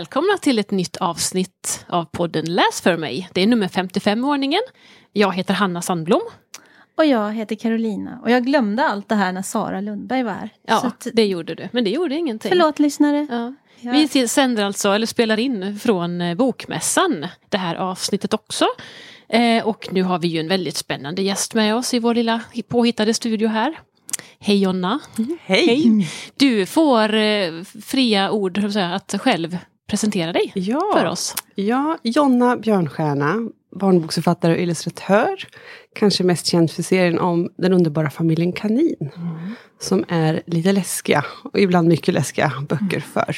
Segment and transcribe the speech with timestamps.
[0.00, 3.28] välkomna till ett nytt avsnitt av podden Läs för mig.
[3.32, 4.60] Det är nummer 55 i ordningen.
[5.12, 6.20] Jag heter Hanna Sandblom.
[6.96, 8.20] Och jag heter Carolina.
[8.22, 10.50] Och jag glömde allt det här när Sara Lundberg var här.
[10.66, 11.68] Ja, att, det gjorde du.
[11.72, 12.48] Men det gjorde ingenting.
[12.48, 13.26] Förlåt lyssnare.
[13.30, 13.54] Ja.
[13.80, 13.92] Ja.
[13.92, 18.66] Vi sänder alltså, eller spelar in från eh, Bokmässan det här avsnittet också.
[19.28, 22.40] Eh, och nu har vi ju en väldigt spännande gäst med oss i vår lilla
[22.68, 23.78] påhittade studio här.
[24.38, 25.00] Hej Jonna!
[25.42, 25.66] Hej!
[25.66, 26.08] Hej.
[26.36, 29.58] Du får eh, fria ord säga, att själv
[29.90, 30.80] presentera dig ja.
[30.94, 31.34] för oss.
[31.54, 33.36] Ja, Jonna Björnstjärna,
[33.80, 35.44] barnboksförfattare och illustratör.
[35.94, 39.10] Kanske mest känd för serien om den underbara familjen Kanin.
[39.16, 39.54] Mm.
[39.80, 43.08] Som är lite läskiga, och ibland mycket läskiga, böcker mm.
[43.12, 43.36] för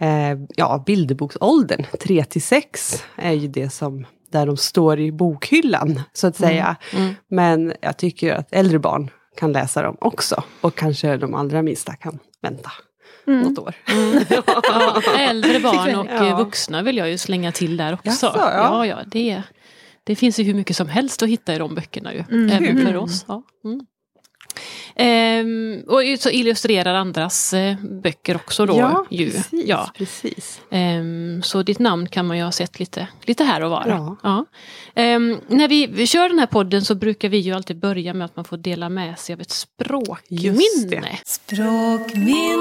[0.00, 1.84] eh, ja, bilderboksåldern.
[2.00, 6.76] 3 till 6 är ju det som där de står i bokhyllan, så att säga.
[6.92, 7.04] Mm.
[7.04, 7.14] Mm.
[7.30, 10.42] Men jag tycker att äldre barn kan läsa dem också.
[10.60, 12.70] Och kanske de allra minsta kan vänta
[13.26, 13.40] mm.
[13.40, 13.74] något år.
[13.86, 14.24] Mm.
[14.46, 16.36] ja, äldre barn och ja.
[16.36, 18.08] vuxna vill jag ju slänga till där också.
[18.08, 18.52] Jaså, ja.
[18.54, 19.42] ja, ja det,
[20.04, 22.24] det finns ju hur mycket som helst att hitta i de böckerna ju.
[22.30, 22.50] Mm.
[22.50, 23.24] Även för oss.
[23.28, 23.42] Ja.
[24.94, 28.78] Ehm, och så illustrerar andras eh, böcker också då.
[28.78, 29.30] Ja, ju.
[29.30, 29.62] precis.
[29.66, 29.90] Ja.
[29.94, 30.60] precis.
[30.70, 33.84] Ehm, så ditt namn kan man ju ha sett lite, lite här och var.
[33.88, 34.16] Ja.
[34.22, 34.44] ja.
[34.94, 38.24] Ehm, när vi, vi kör den här podden så brukar vi ju alltid börja med
[38.24, 41.18] att man får dela med sig av ett språkminne.
[41.24, 42.60] Språkminne!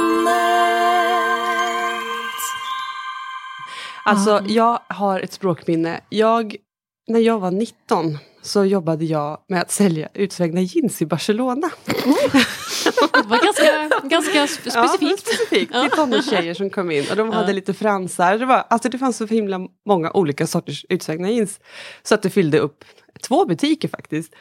[4.06, 6.00] Alltså, jag har ett språkminne.
[6.10, 6.56] Jag,
[7.08, 11.70] när jag var 19 så jobbade jag med att sälja utsvängda jeans i Barcelona.
[11.88, 12.42] Oh.
[13.14, 14.76] det var ganska, ganska specifikt.
[14.76, 15.72] Ja, specifikt.
[15.74, 18.38] Det är tonårstjejer som kom in och de hade lite fransar.
[18.38, 21.60] Det, var, alltså det fanns så himla många olika sorters utsvängda jeans.
[22.04, 22.86] Så att det fyllde upp
[23.22, 24.34] två butiker faktiskt.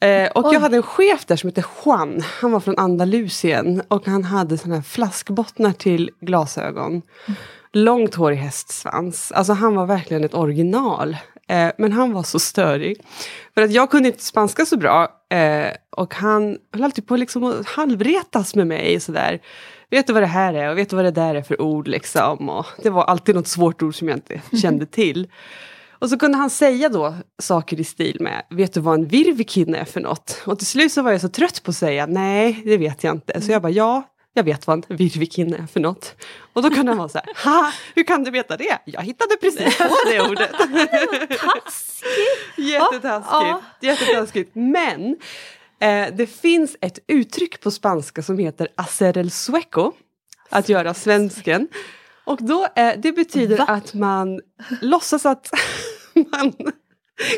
[0.00, 0.54] Eh, och Oj.
[0.54, 2.22] jag hade en chef där som hette Juan.
[2.40, 6.90] Han var från Andalusien och han hade såna här flaskbottnar till glasögon.
[6.90, 7.02] Mm.
[7.72, 9.32] Långt hår i hästsvans.
[9.32, 11.16] Alltså han var verkligen ett original.
[11.48, 13.00] Eh, men han var så störig.
[13.54, 15.08] För att jag kunde inte spanska så bra.
[15.30, 19.00] Eh, och han höll alltid på liksom att halvretas med mig.
[19.00, 19.40] Sådär.
[19.90, 20.70] Vet du vad det här är?
[20.70, 21.88] Och vet du vad det där är för ord?
[21.88, 22.48] Liksom?
[22.48, 25.28] Och det var alltid något svårt ord som jag inte kände till.
[26.00, 29.74] Och så kunde han säga då saker i stil med, vet du vad en virvikin
[29.74, 30.42] är för något?
[30.46, 33.14] Och till slut så var jag så trött på att säga, nej det vet jag
[33.14, 33.40] inte.
[33.40, 34.02] Så jag bara, ja
[34.34, 36.14] jag vet vad en virvikin är för något.
[36.52, 38.78] Och då kunde han vara så här, ha, hur kan du veta det?
[38.84, 40.52] Jag hittade precis på det ordet.
[41.40, 42.56] Taskigt!
[42.56, 44.50] Jättetaskigt, jättetaskigt.
[44.54, 45.16] Men
[45.80, 49.92] eh, det finns ett uttryck på spanska som heter hacer el sueco,
[50.50, 51.68] att göra svensken.
[52.24, 53.64] Och då, eh, det betyder Va?
[53.64, 54.40] att man
[54.80, 55.50] låtsas att
[56.32, 56.52] man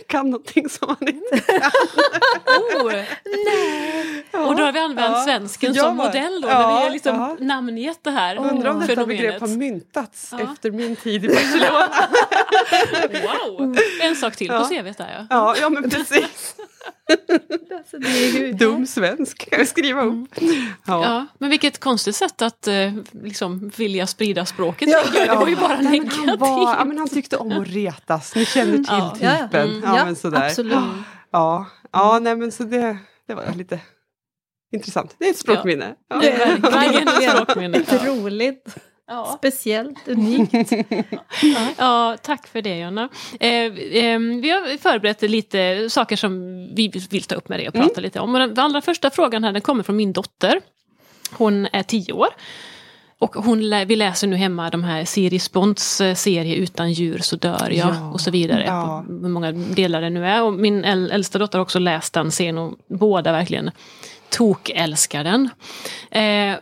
[0.07, 1.71] kan någonting som man inte kan.
[2.81, 4.25] oh, nej.
[4.31, 6.91] Ja, och då har vi använt ja, svensken som modell då, ja, när vi har
[6.91, 7.37] liksom ja.
[7.41, 10.53] namngett det här Undrar om detta begrepp har myntats ja.
[10.53, 12.09] efter min tid i Barcelona.
[13.59, 15.27] wow, en sak till på CVt där ja.
[15.31, 16.55] Ja, ja men precis.
[17.79, 17.99] alltså,
[18.57, 20.29] Dum svensk kan vi skriva upp.
[20.41, 21.05] Ja.
[21.05, 21.27] ja.
[21.39, 24.89] men vilket konstigt sätt att eh, liksom, vilja sprida språket.
[24.89, 25.29] Ja, jag.
[25.29, 26.27] Det var ju bara negativt.
[26.27, 28.87] Han, var, ja, men han tyckte om att retas, ni känner till
[29.27, 29.39] ja.
[29.43, 29.69] typen.
[29.69, 29.83] Mm.
[29.85, 30.47] Ja, men sådär.
[30.47, 30.79] absolut.
[31.31, 32.99] Ja, ja nej, men så det,
[33.29, 33.81] det var lite
[34.73, 35.17] intressant.
[35.19, 35.95] Det är ett språkminne.
[36.09, 36.19] Ja.
[36.21, 37.79] Det är verkligen ett språkminne.
[38.05, 38.77] Roligt.
[39.11, 39.35] Ja.
[39.39, 40.73] Speciellt, unikt.
[41.43, 41.69] ja.
[41.79, 42.17] ja.
[42.23, 43.09] tack för det Jonna.
[43.41, 46.41] Eh, eh, vi har förberett lite saker som
[46.75, 48.03] vi vill ta upp med dig och prata mm.
[48.03, 48.33] lite om.
[48.33, 50.61] den allra första frågan här den kommer från min dotter.
[51.33, 52.29] Hon är tio år.
[53.19, 57.37] Och hon, vi läser nu hemma de här Siri Sponts eh, serie Utan djur så
[57.37, 58.11] dör jag ja.
[58.11, 58.65] och så vidare.
[58.67, 59.05] Ja.
[59.09, 60.43] Hur många delar det nu är.
[60.43, 63.71] Och min äldsta dotter har också läst den serien och båda verkligen
[64.31, 65.51] tokälskar den.
[66.11, 66.59] Eh,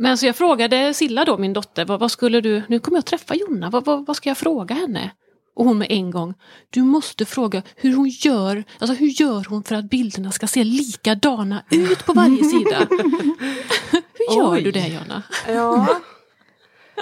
[0.00, 3.04] men så jag frågade Silla då, min dotter, vad, vad skulle du, nu kommer jag
[3.04, 5.10] träffa Jonna, vad, vad, vad, ska jag fråga henne?
[5.56, 6.34] Och hon med en gång,
[6.70, 10.64] du måste fråga hur hon gör, alltså hur gör hon för att bilderna ska se
[10.64, 12.76] likadana ut på varje sida?
[13.90, 14.62] hur gör Oj.
[14.62, 15.22] du det Jonna?
[15.48, 16.00] Ja.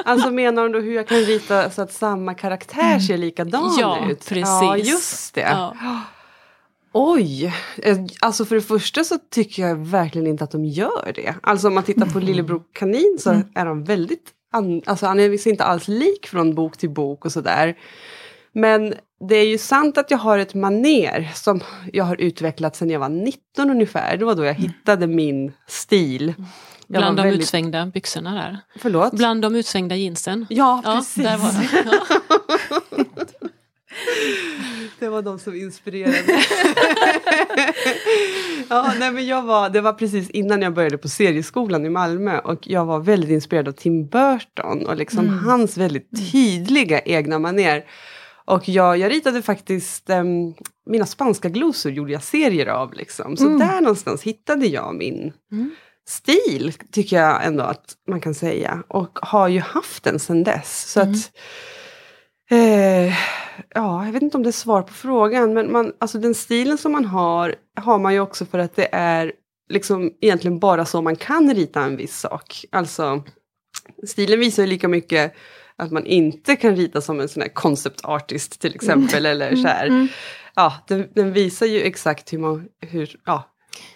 [0.05, 4.11] Alltså menar hon då hur jag kan rita så att samma karaktär ser likadan ja,
[4.11, 4.29] ut?
[4.29, 4.43] Precis.
[4.43, 5.41] Ja, just det.
[5.41, 5.75] Ja.
[7.01, 7.55] Oj!
[7.83, 11.35] Eh, alltså för det första så tycker jag verkligen inte att de gör det.
[11.43, 13.47] Alltså om man tittar på Lillebror kanin så mm.
[13.55, 14.31] är de väldigt...
[14.53, 17.77] An, alltså han är inte alls lik från bok till bok och sådär.
[18.53, 18.95] Men
[19.29, 21.61] det är ju sant att jag har ett maner som
[21.93, 24.17] jag har utvecklat sedan jag var 19 ungefär.
[24.17, 24.63] Det var då jag mm.
[24.63, 26.35] hittade min stil.
[26.87, 27.43] Jag Bland de väldigt...
[27.43, 28.59] utsvängda byxorna där.
[28.79, 29.13] Förlåt?
[29.13, 30.47] Bland de utsvängda jeansen.
[30.51, 31.25] Ja, precis.
[31.25, 31.39] Ja,
[34.99, 36.17] Det var de som inspirerade.
[38.69, 42.39] ja, nej, men jag var, det var precis innan jag började på serieskolan i Malmö
[42.39, 45.39] och jag var väldigt inspirerad av Tim Burton och liksom Mm.
[45.39, 47.85] hans väldigt tydliga egna manér.
[48.45, 50.55] Och jag, jag ritade faktiskt, em,
[50.87, 52.95] mina spanska glosor gjorde jag serier av.
[52.95, 53.37] Liksom.
[53.37, 53.59] Så Mm.
[53.59, 55.71] där någonstans hittade jag min Mm.
[56.09, 58.83] stil, tycker jag ändå att man kan säga.
[58.89, 60.93] Och har ju haft den sedan dess.
[60.93, 61.13] Så Mm.
[61.13, 61.31] att,
[62.51, 63.15] eh,
[63.75, 66.79] ja, jag vet inte om det är svar på frågan, men man, alltså den stilen
[66.79, 69.33] som man har, har man ju också för att det är
[69.69, 72.65] liksom egentligen bara så man kan rita en viss sak.
[72.73, 73.23] Alltså,
[74.07, 75.35] stilen visar ju lika mycket
[75.77, 79.27] att man inte kan rita som en sån här concept artist till exempel.
[79.27, 79.87] Eller så här.
[79.87, 80.09] Mm.
[80.55, 83.51] Ja, den, den visar ju exakt hur, man, hur, ja,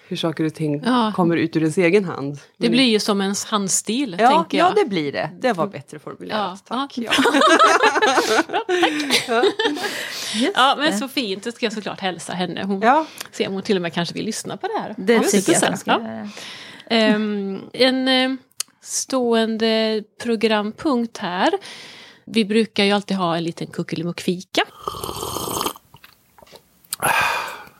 [0.09, 1.13] hur saker och ting Ja.
[1.17, 2.39] kommer ut ur ens egen hand.
[2.57, 4.71] Det blir ju som ens handstil, ja, tänker jag.
[4.71, 5.31] ja, det blir det.
[5.41, 6.63] Det var bättre formulerat.
[6.69, 6.99] Ja, Tack.
[6.99, 7.13] ja.
[9.29, 9.43] Ja.
[10.35, 11.43] Just Ja, men så fint.
[11.45, 12.63] Det ska jag såklart hälsa henne.
[12.65, 13.07] Hon Ja.
[13.33, 14.95] ser om hon till och med kanske vill lyssna på det här.
[14.99, 15.73] Det avsnittet tycker jag sen.
[15.75, 16.01] att ska Ja.
[16.01, 16.29] göra.
[16.87, 18.31] Ehm, en eh,
[18.81, 21.51] stående programpunkt här.
[22.25, 24.63] Vi brukar ju alltid ha en liten kuckelimuckfika.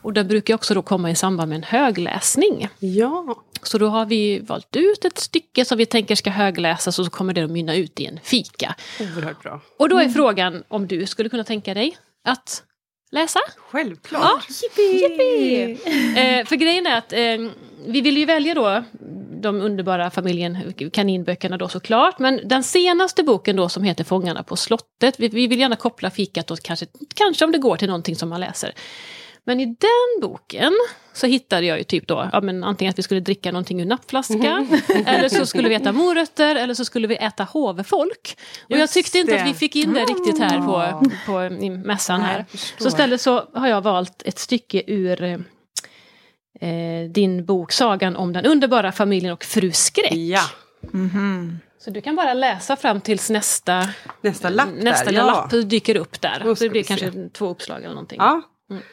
[0.03, 2.67] Och den brukar också då komma i samband med en högläsning.
[2.79, 3.35] ja.
[3.63, 7.11] Så då har vi valt ut ett stycke som vi tänker ska högläsas och så
[7.11, 8.75] kommer det att mynna ut i en fika.
[8.99, 9.61] Oerhört bra.
[9.79, 11.97] Och då är frågan om du skulle kunna tänka dig
[12.27, 12.63] att
[13.11, 13.39] läsa?
[13.71, 14.45] Självklart.
[14.77, 15.77] Ja, Yippee!
[16.39, 17.51] Eh, för grejen är att eh,
[17.87, 18.83] vi vill ju välja då
[19.41, 22.19] de underbara familjen kaninböckerna då såklart.
[22.19, 25.19] Men den senaste boken då som heter Fångarna på slottet.
[25.19, 26.85] Vi, vi vill gärna koppla fikat då kanske,
[27.15, 28.73] kanske om det går till någonting som man läser.
[29.45, 30.73] Men i den boken
[31.13, 33.85] så hittade jag ju typ då, ja, men antingen att vi skulle dricka någonting ur
[33.85, 34.67] nappflaska,
[35.05, 38.37] eller så skulle vi äta morötter, eller så skulle vi äta hovefolk.
[38.69, 39.41] Och jag tyckte inte det.
[39.41, 42.45] att vi fick in det riktigt här på, på i mässan här.
[42.77, 48.45] Så istället så har jag valt ett stycke ur eh, din bok Sagan om den
[48.45, 50.13] underbara familjen och fru Skräck.
[50.13, 50.43] Ja.
[50.81, 51.59] Mhm.
[51.79, 53.89] Så du kan bara läsa fram tills nästa,
[54.21, 55.17] Nästa lapp nästa där.
[55.17, 55.25] Ja.
[55.25, 56.55] lapp dyker upp där.
[56.55, 57.29] Så det blir kanske se.
[57.29, 58.17] två uppslag eller någonting.
[58.19, 58.41] Ja.
[58.69, 58.83] Mm.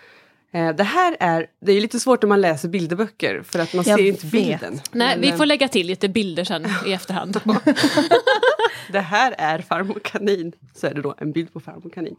[0.52, 3.84] Eh, Det här är, det är lite svårt när man läser bilderböcker för att man
[3.86, 4.32] Jag ser inte vet.
[4.32, 4.80] bilden.
[4.92, 7.40] Nej, Men, vi får lägga till lite bilder sen i efterhand.
[8.92, 10.52] Det här är farmor kanin.
[10.74, 12.16] Så är det då en bild på farmor kanin.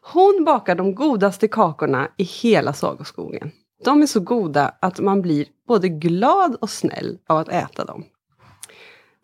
[0.00, 3.50] Hon bakar de godaste kakorna i hela sagoskogen.
[3.84, 8.04] De är så goda att man blir både glad och snäll av att äta dem.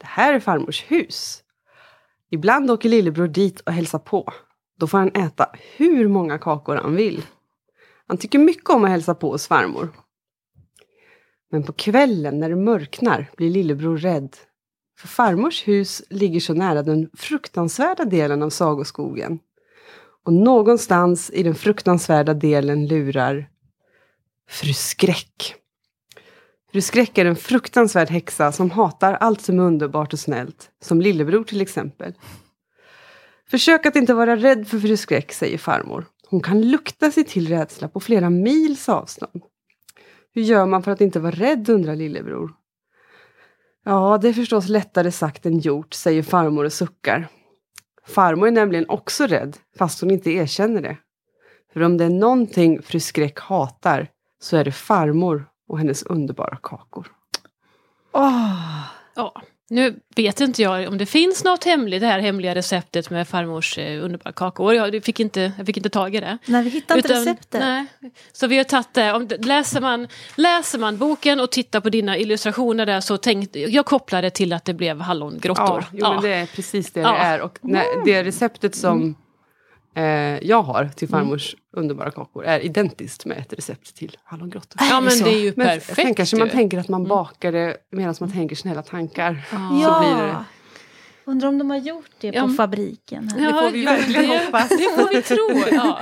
[0.00, 1.40] Det här är farmors hus.
[2.30, 4.32] Ibland åker lillebror dit och hälsar på.
[4.80, 5.46] Då får han äta
[5.76, 7.22] hur många kakor han vill.
[8.08, 9.92] Han tycker mycket om att hälsa på hos farmor.
[11.50, 14.36] Men på kvällen när det mörknar blir lillebror rädd.
[14.98, 19.38] För farmors hus ligger så nära den fruktansvärda delen av sagoskogen.
[20.24, 23.48] Och någonstans i den fruktansvärda delen lurar
[24.48, 25.54] Fru Skräck.
[26.72, 30.70] Fru Skräck är en fruktansvärd häxa som hatar allt som är underbart och snällt.
[30.82, 32.14] Som lillebror till exempel.
[33.50, 36.06] Försök att inte vara rädd för Fru Skräck, säger farmor.
[36.35, 39.43] Hon kan lukta sig till rädsla på flera mils avstånd.
[40.33, 42.53] Hur gör man för att inte vara rädd, undrar lillebror.
[43.85, 47.29] Ja, det är förstås lättare sagt än gjort, säger farmor och suckar.
[48.07, 50.97] Farmor är nämligen också rädd, fast hon inte erkänner det.
[51.73, 54.09] För om det är någonting fru Skräck hatar,
[54.41, 57.12] så är det farmor och hennes underbara kakor.
[58.12, 58.81] Åh,
[59.17, 59.43] Ja.
[59.71, 63.78] Nu vet inte jag om det finns något hemligt, det här hemliga receptet med farmors
[63.78, 64.75] eh, underbara kakor.
[64.75, 66.38] Jag fick, inte, jag fick inte tag i det.
[66.47, 67.61] nej, vi hittar inte receptet.
[67.61, 67.87] Nej.
[68.33, 69.12] Så vi har tagit det.
[69.12, 73.87] Om, läser, man, läser man boken och tittar på dina illustrationer där så tänkte jag
[73.87, 75.66] kopplar det till att det blev hallongrottor.
[75.66, 77.12] Ja, jo, men det är precis det Ja.
[77.12, 77.40] det är.
[77.40, 79.14] Och när, det receptet som
[79.94, 80.04] eh,
[80.48, 84.82] jag har till farmors underbara kakor är identiskt med ett recept till hallongrottor.
[84.90, 85.24] ja, men så?
[85.24, 85.96] det är ju Men perfekt.
[85.96, 89.42] sen kanske man tänker att man bakar det medan man tänker snälla tankar.
[89.52, 89.58] Ja.
[89.58, 90.44] Så blir det.
[91.26, 92.49] Undrar om de har gjort det på Ja.
[92.57, 93.28] fabriken.
[93.28, 93.47] Här.
[93.47, 94.69] Det får vi ja, verkligen det, hoppas.
[94.69, 95.76] Det får vi tro.
[95.76, 95.99] Ja.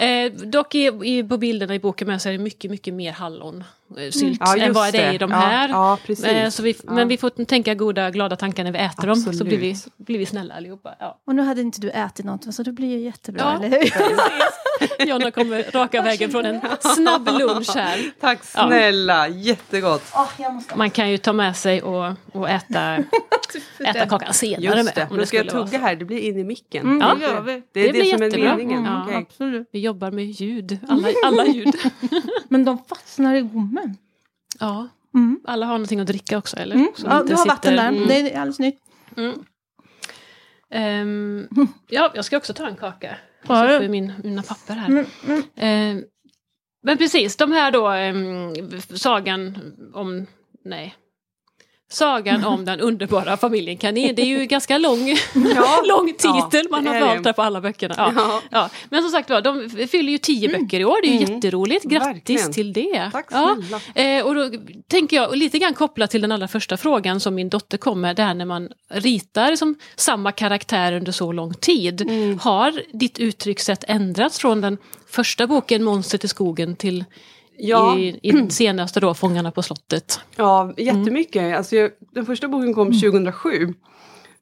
[0.04, 3.12] Eh, dock i, i, på bilderna i boken med så är det mycket, mycket mer
[3.12, 4.36] hallonsylt Mm.
[4.40, 5.68] Ja, än just vad det är i de Ja, här.
[5.68, 6.24] Ja, precis.
[6.24, 6.92] Eh, så vi, Ja.
[6.92, 9.48] Men vi får tänka goda, glada tankar när vi äter dem, så Absolut.
[9.48, 10.94] blir vi, blir vi snälla allihopa.
[11.00, 11.18] Ja.
[11.26, 13.66] Och nu hade inte du ätit något, så det blir ju jättebra, Ja.
[13.66, 13.90] eller hur?
[14.98, 18.10] Jonna kommer raka vägen från en snabb lunch här.
[18.20, 20.02] Tack snälla, jättegott.
[20.14, 20.76] Åh, jag måste...
[20.76, 22.96] Man kan ju ta med sig och, och äta,
[23.78, 24.92] äta kakan senare Just med.
[24.94, 26.82] det, om nu ska jag tugga här, det blir in i micken.
[26.86, 27.14] Mm, Ja.
[27.14, 27.52] det gör vi.
[27.72, 28.56] Det är Det det, blir som är jättebra.
[28.56, 28.84] meningen.
[28.84, 29.02] Ja.
[29.04, 29.16] Okej.
[29.16, 29.68] Absolut.
[29.72, 31.74] Vi jobbar med ljud, alla, alla ljud.
[32.48, 33.96] Men de fastnar i gommen.
[34.60, 35.40] Ja, Mm.
[35.44, 36.74] alla har någonting att dricka också eller?
[36.76, 36.88] Mm.
[36.96, 38.08] Ja, du har vatten sitter- där, Mm.
[38.08, 38.78] det är alldeles nytt.
[39.16, 39.34] Mm.
[40.70, 41.48] Ehm,
[41.88, 43.16] ja, jag ska också ta en kaka.
[43.48, 43.84] Du?
[43.84, 44.88] i min, mina papper här.
[44.88, 45.98] Mm, mm.
[45.98, 46.04] Eh,
[46.82, 49.58] men precis, de här då, em, sagan
[49.94, 50.26] om,
[50.64, 50.94] nej.
[51.94, 54.14] Sagan om den underbara familjen Kanin.
[54.14, 55.08] Det är ju ganska lång,
[55.88, 56.22] lång titel
[56.52, 57.28] Ja, man har det valt det.
[57.28, 57.94] här på alla böckerna.
[57.98, 58.12] Ja.
[58.16, 58.40] Ja.
[58.50, 58.70] Ja.
[58.88, 60.96] Men som sagt var, de fyller ju tio böcker i år.
[61.02, 61.34] Det är ju Mm.
[61.34, 61.84] jätteroligt.
[61.84, 62.52] Grattis Verkligen.
[62.52, 63.08] till det.
[63.12, 63.56] Tack ja.
[63.94, 64.18] snälla.
[64.18, 64.50] Eh, och då
[64.88, 68.16] tänker jag, lite grann kopplat till den allra första frågan som min dotter kom med,
[68.16, 72.00] där när man ritar som samma karaktär under så lång tid.
[72.00, 72.38] Mm.
[72.38, 74.78] Har ditt uttryckssätt ändrats från den
[75.10, 77.04] första boken Monstret i skogen till
[77.58, 77.98] Ja.
[77.98, 80.20] i, i senaste då Fångarna på slottet?
[80.36, 81.56] Ja, jättemycket.
[81.56, 83.74] Alltså, jag, den första boken kom 2007.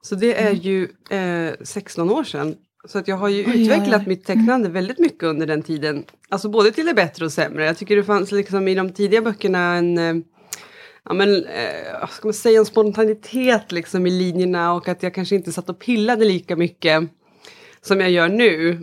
[0.02, 2.56] Så det är ju eh, 16 år sedan.
[2.88, 4.08] Så att jag har ju Oj, oj, utvecklat oj.
[4.08, 6.04] mitt tecknande väldigt mycket under den tiden.
[6.28, 7.66] Alltså både till det bättre och sämre.
[7.66, 10.14] Jag tycker det fanns liksom i de tidiga böckerna en eh,
[11.04, 15.34] Ja men, eh, ska man säga, en spontanitet liksom i linjerna och att jag kanske
[15.34, 17.02] inte satt och pillade lika mycket
[17.80, 18.82] som jag gör nu.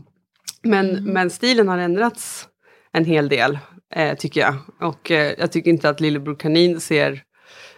[0.62, 2.48] men, men stilen har ändrats
[2.92, 3.58] en hel del,
[3.94, 4.54] eh, tycker jag.
[4.80, 7.22] Och eh, jag tycker inte att Lillebror Kanin ser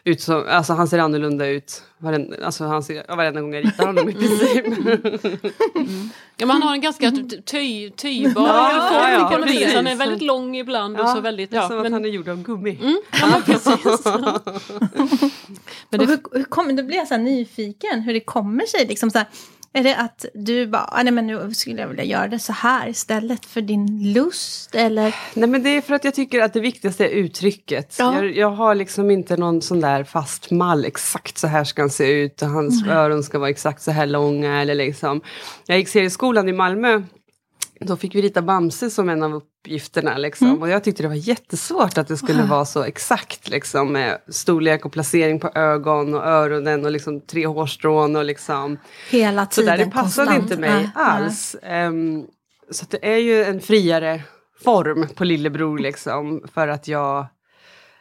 [0.04, 3.64] ut som, alltså han ser annorlunda ut varenda, alltså han ser, ja, varenda gång jag
[3.64, 4.64] ritar honom i princip.
[6.36, 7.12] Ja, man har en ganska
[7.46, 9.74] töj, töjbar Ja, form ja, ja, på något vis.
[9.74, 11.52] Han är väldigt lång ibland och så väldigt...
[11.52, 12.78] Ja, som att men, han är gjord av gummi.
[12.82, 14.04] mm, ja, men precis.
[15.90, 18.66] Men Och det, hur, hur kommer, då blir jag så här nyfiken hur det kommer
[18.66, 18.86] sig.
[18.86, 19.28] Liksom så här,
[19.72, 22.52] är det att du bara, "Ah, nej men nu skulle jag vilja göra det så
[22.52, 24.74] här istället för din lust?
[24.74, 25.14] Eller?
[25.34, 27.96] Nej men det är för att jag tycker att det viktigaste är uttrycket.
[27.98, 28.14] Ja.
[28.14, 31.90] Jag, jag har liksom inte någon sån där fast mall, exakt så här ska han
[31.90, 34.60] se ut och hans öron ska vara exakt så här långa.
[34.62, 35.20] Eller liksom.
[35.66, 37.02] Jag gick serieskolan i Malmö.
[37.84, 40.16] Då fick vi rita Bamse som en av uppgifterna.
[40.18, 40.62] Liksom.
[40.62, 43.49] Och jag tyckte det var jättesvårt att det skulle vara så exakt.
[43.49, 48.16] Liksom, med storlek och placering på ögon och öronen och liksom tre hårstrån.
[48.16, 48.78] Och liksom.
[49.10, 50.50] Hela Så tiden där, det passade konstant.
[50.50, 50.90] inte mig Nej, nej.
[50.94, 51.56] alls.
[51.62, 52.25] Ehm,
[52.70, 54.22] så det är ju en friare
[54.64, 56.42] form på lillebror liksom.
[56.54, 57.26] För att jag,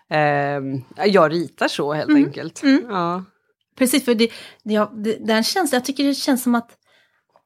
[0.10, 2.62] ehm, jag ritar så helt enkelt.
[2.90, 3.24] Ja.
[3.78, 4.30] Precis, för det,
[4.64, 6.70] det, det, den känslan, jag tycker det känns som att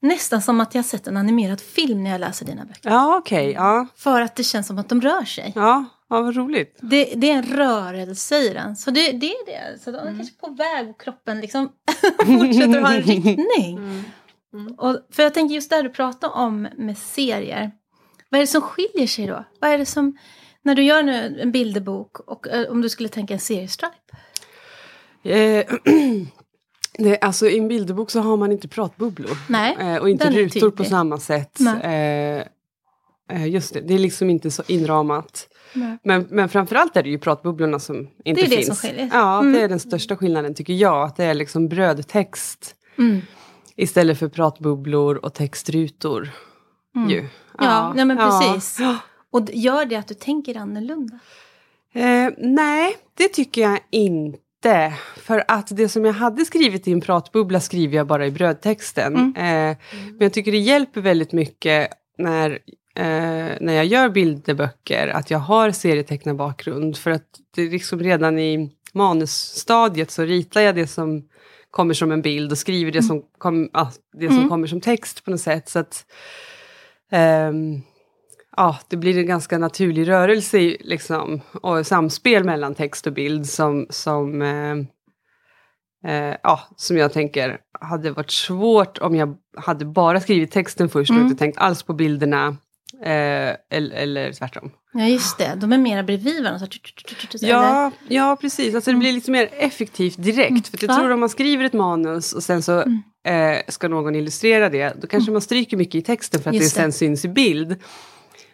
[0.03, 2.89] nästan som att jag har sett en animerad film när jag läser dina böcker.
[2.89, 3.51] Ja, okej.
[3.51, 3.87] Ja.
[3.95, 5.51] För att det känns som att de rör sig.
[5.55, 6.77] Ja, ja, vad roligt.
[6.81, 8.75] Det, det är en rörelse i den.
[8.75, 9.81] Så det, det är det.
[9.81, 11.69] Så de är kanske på väg och kroppen liksom
[12.25, 14.03] fortsätter att ha en riktning.
[14.77, 17.71] Och, för jag tänker just där du pratar om med serier.
[18.29, 19.43] Vad är det som skiljer sig då?
[19.59, 20.17] Vad är det som,
[20.61, 23.95] när du gör nu en bilderbok och eh, om du skulle tänka en seriestripe?
[25.23, 25.65] Eh,
[26.97, 29.37] det, alltså, I en bilderbok så har man inte pratbubblor.
[29.49, 31.57] Nej, Eh, och inte rutor på samma sätt.
[31.59, 32.45] Nej.
[33.29, 35.47] Eh, eh, just det, det är liksom inte så inramat.
[35.73, 35.97] Nej.
[36.03, 37.95] Men, men framförallt är det ju pratbubblorna som
[38.25, 38.67] inte Det är det finns.
[38.67, 39.09] som skiljer.
[39.13, 39.53] Ja, Mm.
[39.53, 41.03] det är den största skillnaden tycker jag.
[41.07, 43.21] Att det är liksom brödtext Mm.
[43.75, 46.29] istället för pratbubblor och textrutor.
[47.09, 47.17] Ju.
[47.19, 47.29] Mm.
[47.59, 48.41] Ja, nej men ja.
[48.53, 48.79] precis.
[49.31, 51.19] Och d- gör det att du tänker annorlunda?
[51.93, 54.39] Eh, nej, det tycker jag inte.
[55.17, 59.15] För att det som jag hade skrivit i en pratbubbla skriver jag bara i brödtexten.
[59.15, 59.35] Mm.
[59.71, 62.51] Eh, men jag tycker det hjälper väldigt mycket när,
[62.95, 66.97] eh, när jag gör bilderböcker att jag har serietecknarbakgrund.
[66.97, 71.23] För att det är liksom redan i manusstadiet så ritar jag det som
[71.71, 74.49] kommer som en bild och skriver det som, kom, ja, det som Mm.
[74.49, 75.69] kommer som text på något sätt.
[75.69, 76.05] Så att,
[77.11, 77.81] ehm,
[78.57, 83.87] ja, det blir en ganska naturlig rörelse liksom, och samspel mellan text och bild som,
[83.89, 84.71] som, eh,
[86.13, 91.09] eh, ja, som jag tänker hade varit svårt om jag hade bara skrivit texten först
[91.11, 91.27] och Mm.
[91.27, 92.57] inte tänkt alls på bilderna.
[93.03, 94.71] Eh, eller, eller tvärtom.
[94.93, 95.53] Ja, just det.
[95.57, 96.67] De är mera bredvid varandra.
[97.41, 98.75] Ja, ja, precis.
[98.75, 100.67] Alltså, det blir lite mer effektivt direkt.
[100.67, 100.95] För att jag Ja.
[100.97, 102.79] tror om man skriver ett manus och sen så
[103.25, 106.59] eh, ska någon illustrera det, då kanske man stryker mycket i texten för att det
[106.59, 106.69] det.
[106.69, 107.75] sen syns i bild.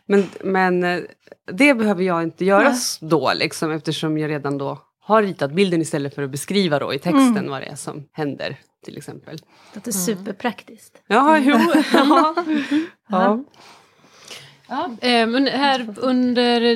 [0.10, 1.00] Men, men eh,
[1.52, 2.80] det behöver jag inte göra Nej.
[3.02, 7.00] då, liksom, eftersom jag redan då har ritat bilden istället för att beskriva då i
[7.00, 7.50] texten Mm.
[7.50, 9.38] vad det är som händer, till exempel.
[9.74, 11.02] Det är superpraktiskt.
[11.08, 11.58] Ja, jo.
[11.94, 12.36] ja.
[13.10, 13.44] ja.
[14.70, 16.76] Ja, eh, men här under,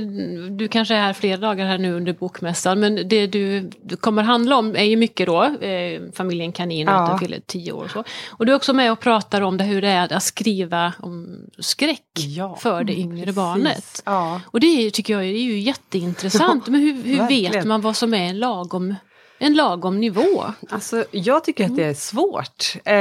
[0.50, 4.24] du kanske är här flera dagar här nu under bokmässan, men det du, du kommer
[4.24, 7.04] handla om är ju mycket då, eh, familjen Kanin, och Ja.
[7.04, 8.04] att den fyller tio år och så.
[8.30, 11.40] Och du är också med och pratar om det, hur det är att skriva om
[11.60, 13.36] skräck Ja, för det yngre precis.
[13.36, 14.02] barnet.
[14.06, 14.42] Ja.
[14.46, 18.14] Och det är, tycker jag är ju jätteintressant, men hur, hur vet man vad som
[18.14, 18.96] är en lagom,
[19.38, 20.44] en lagom nivå?
[20.70, 22.76] Alltså, jag tycker att det är svårt.
[22.86, 22.94] Eh,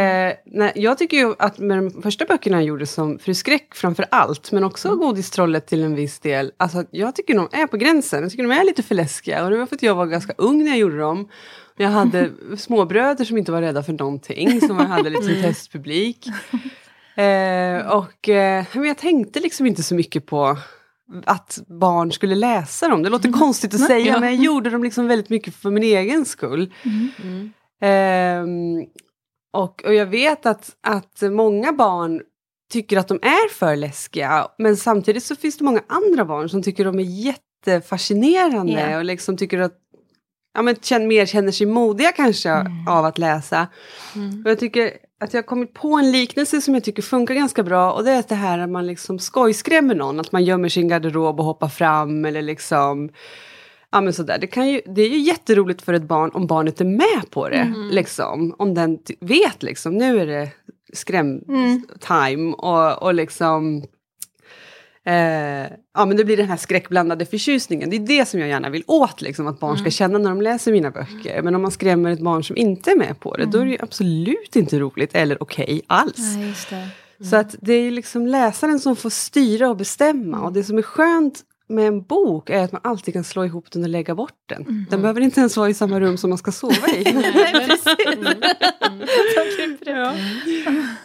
[0.47, 4.07] nej, jag tycker ju att med de första böckerna jag gjorde som Fru Skräck framför
[4.11, 6.53] allt, men också Godistrollet till en viss del.
[6.57, 9.45] Alltså, jag tycker de är på gränsen, jag tycker de är lite för läskiga.
[9.45, 11.29] Och det var för att jag var ganska ung när jag gjorde dem.
[11.77, 16.27] Jag hade småbröder som inte var rädda för någonting, som jag hade lite som testpublik.
[17.15, 20.59] Eh, och eh, men jag tänkte liksom inte så mycket på
[21.25, 23.03] att barn skulle läsa dem.
[23.03, 23.41] Det låter Mm.
[23.41, 26.73] konstigt att säga men jag gjorde dem liksom väldigt mycket för min egen skull.
[27.81, 28.85] Ehm,
[29.53, 32.21] och, och jag vet att, att många barn
[32.73, 36.63] tycker att de är för läskiga men samtidigt så finns det många andra barn som
[36.63, 38.99] tycker de är jättefascinerande Ja.
[38.99, 39.79] och liksom tycker att
[40.55, 42.89] ja, men känner, mer känner sig modiga kanske Mm.
[42.89, 43.67] av att läsa.
[44.15, 44.43] Mm.
[44.45, 44.93] Och jag tycker
[45.23, 48.11] att jag har kommit på en liknelse som jag tycker funkar ganska bra och det
[48.11, 51.69] är det här att man liksom skojskrämmer någon, att man gömmer sin garderob och hoppar
[51.69, 53.11] fram eller liksom
[53.95, 56.81] Ja men sådär, det, kan ju, det är ju jätteroligt för ett barn om barnet
[56.81, 57.57] är med på det.
[57.57, 57.89] Mm.
[57.91, 58.55] Liksom.
[58.59, 60.49] Om den vet liksom, nu är det
[60.93, 63.85] skräm-time och, och liksom
[65.07, 67.91] Eh, ja men det blir den här skräckblandade förtjusningen.
[67.91, 70.43] Det är det som jag gärna vill åt, liksom, att barn ska känna när de
[70.43, 71.43] läser mina böcker.
[71.43, 73.71] Men om man skrämmer ett barn som inte är med på det, då är det
[73.71, 76.19] ju absolut inte roligt eller okej alls.
[76.37, 76.89] Nej, just det.
[77.31, 80.41] Så att det är liksom läsaren som får styra och bestämma.
[80.41, 81.41] Och det som är skönt
[81.73, 84.87] med en bok är att man alltid kan slå ihop den och lägga bort den.
[84.91, 87.05] Den behöver inte ens vara i samma rum som man ska sova i.
[87.13, 88.07] Nej, precis.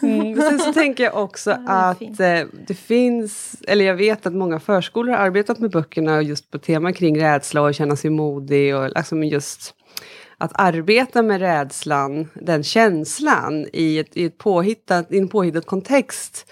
[0.01, 0.31] Mm.
[0.31, 2.19] Men Sen så tänker jag också det är att fint.
[2.19, 6.57] eh, det finns, eller jag vet att många förskolor har arbetat med böckerna just på
[6.59, 9.73] teman kring rädsla och känna sig modig och liksom just
[10.37, 16.51] att arbeta med rädslan, den känslan i, ett, i, ett påhittat, i en påhittad kontext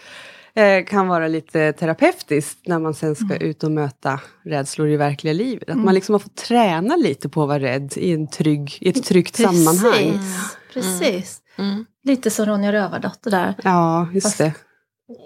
[0.56, 5.34] eh, kan vara lite terapeutiskt när man sen ska ut och möta rädslor i verkliga
[5.34, 5.70] livet.
[5.70, 8.90] Att man liksom har fått träna lite på att vara rädd i, en trygg, i
[8.90, 9.92] ett tryggt sammanhang.
[9.94, 10.58] Precis.
[10.74, 11.42] Precis.
[11.58, 11.86] Mm.
[12.04, 14.54] Lite som Ronja Rövardotter där, Ja, just Fast- det.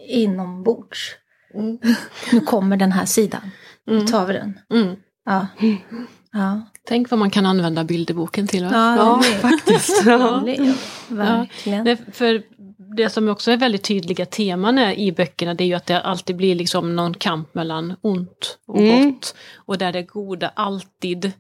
[0.08, 1.16] inombords.
[1.54, 1.78] Mm.
[2.32, 3.42] Nu kommer den här sidan.
[3.86, 4.60] Nu tar vi den.
[4.74, 4.96] Mm.
[5.26, 5.48] Ja.
[6.32, 8.64] Ja, Tänk vad man kan använda bilderboken till.
[8.64, 8.70] Va?
[8.74, 10.06] ja, Ja, det är- faktiskt.
[10.06, 10.44] Ja.
[11.08, 11.84] verkligen.
[11.84, 12.42] Nej, för
[12.98, 16.36] det som också är väldigt tydliga teman i böckerna det är ju att det alltid
[16.36, 19.12] blir liksom någon kamp mellan ont och Mm.
[19.14, 19.36] gott.
[19.56, 21.32] Och där det goda alltid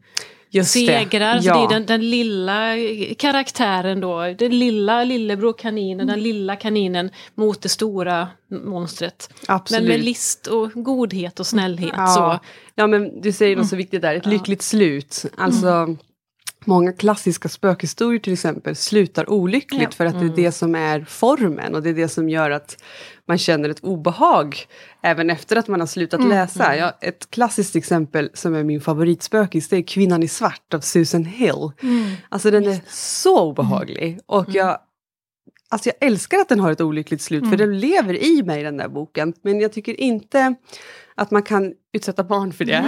[0.51, 0.85] Just det.
[0.87, 1.39] segrar.
[1.39, 1.57] Så Ja.
[1.57, 2.73] det är den, den lilla
[3.17, 8.27] karaktären då, den lilla lillebror kaninen, den lilla kaninen mot det stora
[8.65, 9.29] monstret.
[9.47, 9.81] Absolut.
[9.81, 11.93] Men med list och godhet och snällhet.
[11.97, 12.07] ja.
[12.07, 12.39] Så.
[12.75, 15.25] ja, men du säger något så viktigt där, ett lyckligt slut.
[15.37, 15.95] Alltså,
[16.69, 19.91] många klassiska spökhistorier till exempel slutar olyckligt Ja.
[19.91, 22.83] för att det är det som är formen och det är det som gör att
[23.27, 24.55] man känner ett obehag
[25.03, 26.75] även efter att man har slutat läsa.
[26.75, 31.25] Ja, ett klassiskt exempel som är min favoritspökis det är Kvinnan i svart av Susan
[31.25, 31.71] Hill.
[31.81, 32.11] Mm.
[32.29, 34.19] Alltså den är så obehaglig.
[34.25, 34.77] Och jag,
[35.69, 38.77] alltså jag älskar att den har ett olyckligt slut, för den lever i mig den
[38.77, 39.33] där boken.
[39.41, 40.55] Men jag tycker inte
[41.19, 42.81] att man kan utsätta barn för det.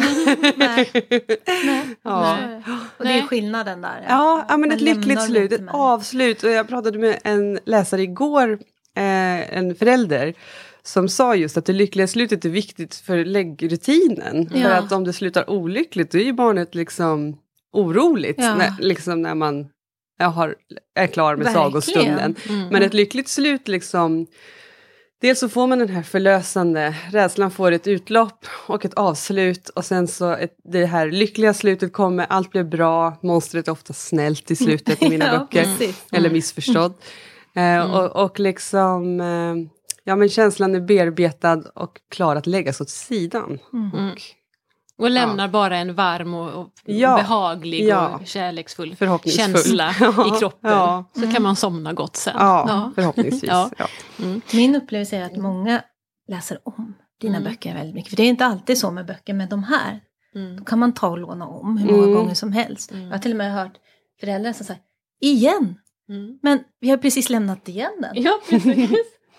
[0.58, 0.89] Nej.
[2.04, 2.38] ja.
[2.41, 2.62] Nej.
[2.98, 3.28] Och det är Nej.
[3.28, 4.06] skillnaden där.
[4.10, 6.44] Ja, ja, men ett lyckligt slut, ett avslut.
[6.44, 8.52] Och jag pratade med en läsare igår,
[8.98, 10.34] eh, en förälder,
[10.84, 14.50] som sa just att det lyckliga slutet är viktigt för läggrutinen.
[14.50, 14.70] För Ja.
[14.70, 17.38] att om det slutar olyckligt, då är ju barnet liksom
[17.74, 18.38] oroligt.
[18.39, 18.56] Ja.
[18.56, 19.67] När, liksom när man
[20.20, 20.56] har,
[20.96, 21.63] är klar med Verkligen.
[21.72, 22.36] sagostunden.
[22.50, 22.67] Mm.
[22.67, 24.28] Men ett lyckligt slut liksom
[25.21, 29.86] Dels så får man den här förlösande, rädslan får ett utlopp och ett avslut och
[29.86, 34.51] sen så ett, det här lyckliga slutet kommer, allt blir bra, monstret är ofta snällt
[34.51, 35.63] i slutet i mina Ja, böcker.
[35.63, 36.05] precis.
[36.12, 36.93] Eller missförstådd.
[37.55, 39.55] Eh, och, och liksom, eh,
[40.03, 43.60] ja men känslan är bearbetad och klar att läggas åt sidan.
[43.73, 43.91] Mm.
[43.93, 44.21] Och
[45.01, 47.15] Och lämnar bara en varm och, och Ja.
[47.15, 48.15] behaglig Ja.
[48.15, 50.35] och kärleksfull känsla Ja.
[50.35, 50.71] i kroppen.
[50.71, 51.05] Ja.
[51.13, 52.35] Så kan man somna gott sen.
[52.39, 53.43] Ja, förhoppningsvis.
[53.49, 53.69] Ja.
[53.77, 53.85] Ja.
[54.53, 55.81] Min upplevelse är att många
[56.27, 57.49] läser om dina Mm.
[57.51, 58.09] böcker väldigt mycket.
[58.09, 59.99] För det är inte alltid så med böcker, men de här
[60.35, 60.57] Mm.
[60.57, 62.15] då kan man ta och låna om hur många Mm.
[62.15, 62.91] gånger som helst.
[62.91, 63.03] Mm.
[63.03, 63.73] Jag har till och med hört
[64.19, 64.81] föräldrar som säger
[65.21, 65.75] igen!
[66.09, 66.39] Mm.
[66.41, 68.23] Men vi har precis lämnat igen den.
[68.23, 68.89] Ja, precis.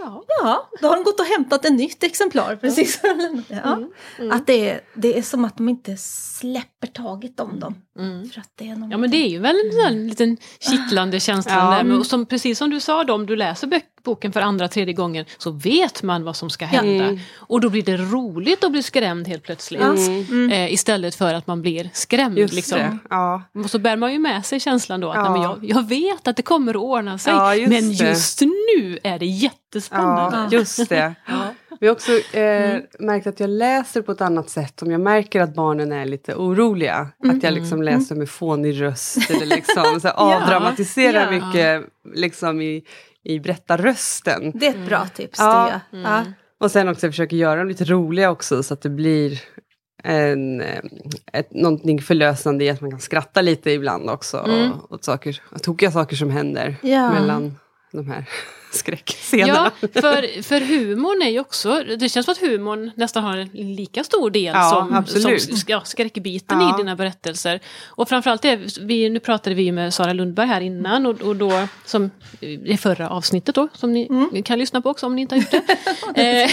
[0.05, 0.25] Ja.
[0.43, 2.57] Ja, då har de gått och hämtat ett nytt exemplar.
[2.57, 3.01] Precis.
[3.49, 3.77] Ja.
[3.77, 3.91] Mm.
[4.19, 4.33] Mm.
[4.33, 7.75] Att det är, det är som att de inte släpper taget om dem.
[7.99, 8.29] Mm.
[8.29, 11.53] För att det är Ja men det är ju väl en liten kittlande känsla.
[11.53, 11.71] Ja.
[11.71, 11.85] där.
[11.85, 14.69] Men och som, precis som du sa då, om du läser bök, boken för andra,
[14.69, 17.05] tredje gången så vet man vad som ska hända.
[17.05, 17.19] Mm.
[17.35, 19.83] Och då blir det roligt att bli skrämd helt plötsligt.
[19.83, 20.25] Mm.
[20.31, 20.53] Mm.
[20.53, 22.39] Eh, istället för att man blir skrämd.
[22.39, 22.79] Just liksom.
[22.79, 22.99] det.
[23.11, 23.43] Ja.
[23.65, 25.23] Och så bär man ju med sig känslan då att Ja.
[25.23, 27.33] nej, men jag, jag vet att det kommer att ordna sig.
[27.33, 28.09] Ja, just men det.
[28.09, 30.37] just nu är det jättespännande.
[30.37, 31.15] Ja, just det.
[31.81, 35.41] Vi har också eh, märkt att jag läser på ett annat sätt om jag märker
[35.41, 37.09] att barnen är lite oroliga.
[37.29, 41.85] Att jag liksom läser med fånig röst eller liksom så avdramatiserar mycket
[42.15, 42.85] liksom i,
[43.25, 44.53] i berättarrösten.
[44.55, 45.39] Det är ett bra tips.
[45.39, 45.71] Ja.
[45.71, 45.81] Är.
[46.03, 46.25] Ja.
[46.61, 49.41] Och sen också försöker göra dem lite roliga också så att det blir
[50.05, 50.81] en, eh,
[51.33, 54.71] ett, någonting förlösande i att man kan skratta lite ibland också Mm.
[54.91, 56.77] åt saker, tokiga saker som händer
[57.13, 57.55] mellan
[57.93, 58.29] de här
[58.75, 59.73] skräckscenerna.
[59.81, 63.75] Ja, för, för humorn är ju också, det känns som att humorn nästan har en
[63.75, 65.43] lika stor del Ja, som, absolut.
[65.43, 66.75] som ja, skräckbiten Ja.
[66.75, 67.61] i dina berättelser.
[67.87, 71.69] Och framförallt, är, vi, nu pratade vi med Sara Lundberg här innan och, och då,
[71.85, 72.11] som
[72.65, 74.43] i förra avsnittet då, som ni Mm.
[74.43, 75.51] kan lyssna på också om ni inte har gjort
[76.15, 76.43] det.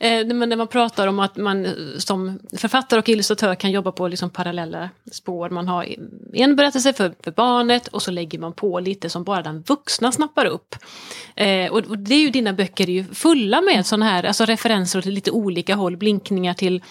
[0.00, 1.66] eh, eh, men när man pratar om att man
[1.98, 5.50] som författare och illustratör kan jobba på liksom parallella spår.
[5.50, 5.86] Man har
[6.32, 10.12] en berättelse för, för barnet och så lägger man på lite som bara den vuxna
[10.12, 10.76] snappar upp.
[11.36, 14.44] Eh, och, och det är ju dina böcker är ju fulla med sådana här alltså
[14.44, 16.82] referenser åt lite olika håll, blinkningar till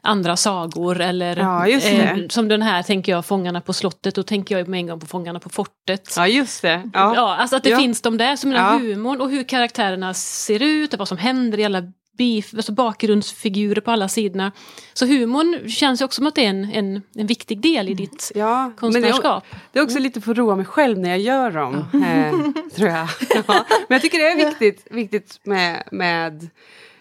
[0.00, 2.32] andra sagor eller Ja, det.
[2.32, 5.06] som den här tänker jag, Fångarna på slottet, då tänker jag med en gång på
[5.06, 6.14] Fångarna på fortet.
[6.16, 6.82] Ja, just det.
[6.94, 7.12] Ja.
[7.16, 7.36] Ja.
[7.36, 7.78] alltså att det Ja.
[7.78, 8.62] finns de där, som Ja.
[8.78, 11.82] humorn och hur karaktärerna ser ut, och vad som händer i alla
[12.18, 14.52] bif, alltså bakgrundsfigurer på alla sidorna.
[14.92, 17.94] Så humorn känns ju också som att det är en, en, en viktig del i
[17.94, 19.44] ditt Ja, men det är, konstnärskap.
[19.72, 21.74] det är också lite för att roa mig själv när jag gör dem.
[21.74, 23.08] Eh, tror jag.
[23.46, 23.64] Ja.
[23.68, 26.48] Men jag tycker det är viktigt, viktigt med, med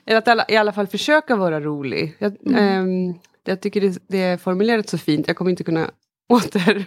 [0.06, 2.16] eller att alla, i alla fall försöka vara rolig.
[2.20, 3.14] Jag, ehm,
[3.46, 5.28] jag tycker det, det är formulerat så fint.
[5.28, 5.92] Jag kommer inte kunna
[6.30, 6.86] åter...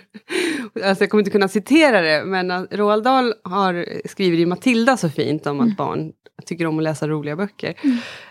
[0.84, 4.96] Alltså jag kommer inte kunna citera det, men att Roald Dahl har skrivit i Matilda
[4.96, 6.12] så fint om att barn
[6.46, 7.74] tycker om att läsa roliga böcker.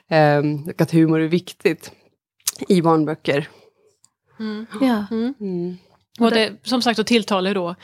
[0.09, 1.91] Ehm, och att humor är viktigt
[2.67, 3.49] i barnböcker.
[4.81, 5.05] Ja.
[5.11, 5.77] Mm.
[6.19, 7.75] Och det, som sagt, och tilltalar ju då,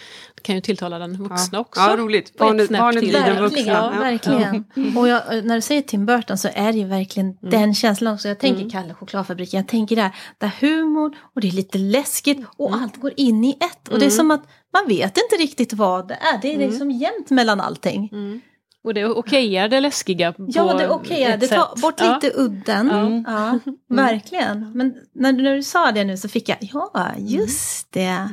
[0.41, 1.59] kan ju tilltala den vuxna Ja.
[1.59, 1.81] också.
[1.81, 2.37] Ja, roligt.
[2.37, 3.09] Barnet, barnet till.
[3.09, 3.91] blir den Verkligen, vuxna.
[3.95, 4.65] ja, verkligen.
[4.97, 8.27] Och jag, när du säger Tim Burton så är det ju verkligen den känslan också.
[8.27, 12.75] Jag tänker Kalle chokladfabriken, jag tänker där, där humor och det är lite läskigt och
[12.75, 13.87] allt går in i ett.
[13.89, 14.43] Och det är som att
[14.73, 16.39] man vet inte riktigt vad det är.
[16.41, 18.09] Det är liksom jämnt mellan allting.
[18.11, 18.41] Mm.
[18.85, 21.23] Och det okejar det läskiga på Ja, det är okej.
[21.23, 22.13] ett det tar bort Ja.
[22.21, 23.23] lite udden.
[23.27, 24.71] Ja, verkligen.
[24.77, 28.29] Men när, du- när du sa det nu så fick jag, ja, just det.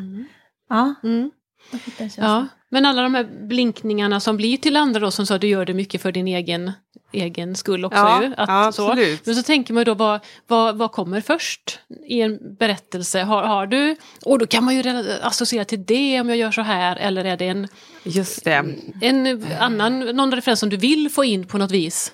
[0.69, 1.31] Ja, Mm.
[1.71, 2.27] den känslan.
[2.31, 5.65] Ja, men alla de här blinkningarna som blir till andra då, som sa du gör
[5.65, 6.73] det mycket för din egen,
[7.12, 8.35] egen skull också Ja, ju.
[8.37, 8.94] Att, så.
[9.25, 13.22] Men så tänker man då, vad, vad, vad kommer först i en berättelse?
[13.22, 16.62] Har, har du, och då kan man ju associera till det om jag gör så
[16.62, 17.68] här, eller är det en,
[18.03, 18.64] Just det.
[19.01, 22.12] en annan, någon referens som du vill få in på något vis?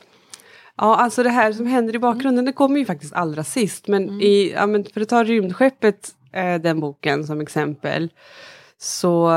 [0.76, 3.88] Ja, alltså det här som händer i bakgrunden, det kommer ju faktiskt allra sist.
[3.88, 8.08] Men, i, ja, men för att ta Rymdskeppet, eh, den boken som exempel.
[8.78, 9.32] Så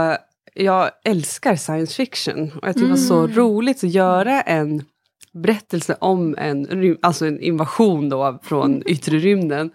[0.54, 2.52] jag älskar science fiction.
[2.62, 4.86] Och jag tycker det var så roligt att göra en
[5.34, 9.72] berättelse om en, alltså en invasion då från yttre rymden.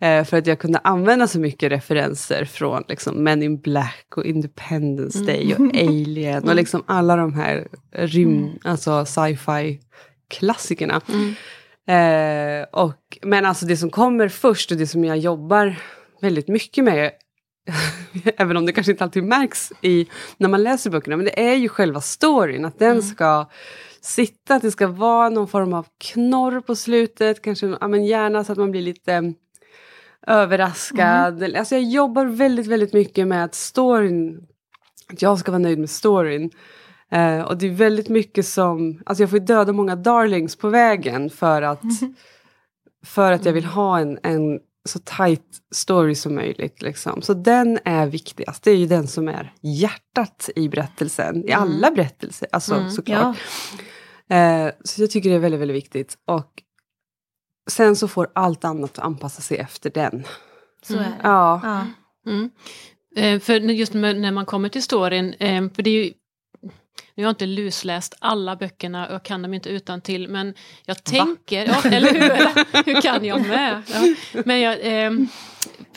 [0.00, 4.24] Eh, för att jag kunde använda så mycket referenser från liksom, Men in Black och
[4.24, 9.80] Independence Day och Alien och liksom alla de här rymd, alltså sci-fi
[10.28, 11.00] klassikerna.
[11.88, 15.76] Eh, och, men alltså det som kommer först och det som jag jobbar
[16.20, 17.10] väldigt mycket med
[18.36, 20.06] Även om det kanske inte alltid märks i,
[20.36, 21.16] när man läser böckerna.
[21.16, 22.64] Men det är ju själva storyn.
[22.64, 23.46] Att den ska
[24.00, 27.42] sitta, att det ska vara någon form av knorr på slutet.
[27.42, 29.34] Kanske ja, men gärna så att man blir lite mm,
[30.26, 31.42] överraskad.
[31.56, 34.46] Alltså jag jobbar väldigt, väldigt mycket med att storyn,
[35.12, 36.50] att jag ska vara nöjd med storyn.
[37.10, 41.30] Eh, och det är väldigt mycket som, alltså jag får döda många darlings på vägen
[41.30, 41.82] för att,
[43.04, 46.82] för att jag vill ha en, en så tight story som möjligt.
[46.82, 47.22] Liksom.
[47.22, 51.90] Så den är viktigast, det är ju den som är hjärtat i berättelsen, i alla
[51.90, 53.36] berättelser, alltså såklart.
[54.30, 56.18] Eh, så jag tycker det är väldigt, väldigt viktigt.
[56.26, 56.62] Och
[57.70, 60.24] sen så får allt annat anpassa sig efter den.
[60.82, 61.16] Så är det.
[61.22, 61.86] Ja, Ja.
[62.30, 62.50] Mm.
[63.16, 66.12] Eh, för just med, när man kommer till storyn, eh, för det är ju
[67.16, 71.04] nu har jag inte lusläst alla böckerna och kan dem inte utan till men jag
[71.04, 72.84] tänker, ja, eller hur?
[72.84, 73.82] hur kan jag med?
[73.92, 74.14] Ja.
[74.44, 75.28] Men jag, ehm,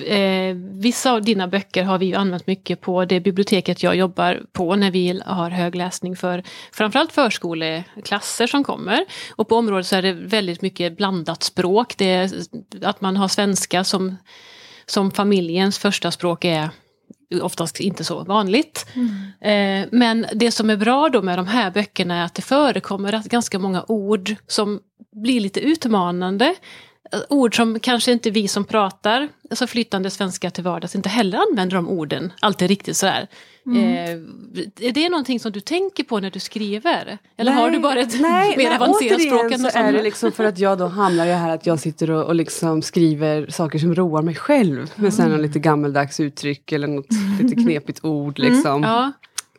[0.06, 4.42] eh, vissa av dina böcker har vi ju använt mycket på det biblioteket jag jobbar
[4.52, 9.06] på när vi har högläsning för framförallt förskoleklasser som kommer.
[9.36, 11.98] Och på området så är det väldigt mycket blandat språk.
[11.98, 12.32] Det är
[12.82, 14.16] att man har svenska som,
[14.86, 16.70] som familjens första språk är
[17.42, 18.86] oftast inte så vanligt.
[19.42, 23.24] Eh, men det som är bra då med de här böckerna är att det förekommer
[23.26, 24.80] ganska många ord som
[25.12, 26.56] blir lite utmanande.
[27.30, 31.76] Ord som kanske inte vi som pratar alltså flytande svenska till vardags inte heller använder
[31.76, 33.28] de orden alltid riktigt så här.
[33.76, 34.12] Eh,
[34.88, 37.18] är det någonting som du tänker på när du skriver?
[37.38, 40.32] Eller har du bara ett nej, mer nej, avancerat språk än så är det liksom
[40.32, 43.48] för att jag då hamnar i det här att jag sitter och, och liksom skriver
[43.50, 44.92] saker som roar mig själv.
[44.96, 47.08] Med sen något lite gammeldags uttryck eller något
[47.42, 48.40] lite knepigt ord.
[48.40, 48.84] Liksom.
[48.84, 49.12] Ja.